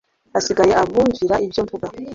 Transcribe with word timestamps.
hasigaye 0.33 0.73
abumvira 0.83 1.35
ibyo 1.45 1.61
mvuga 1.65 1.87